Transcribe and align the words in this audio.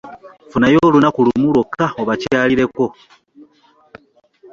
Funayo 0.51 0.79
olunaku 0.87 1.19
lumu 1.25 1.47
lwokka 1.53 1.85
obakyalireko. 2.01 2.85